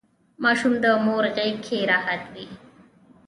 [0.43, 2.45] ماشوم د مور غیږکې راحت وي.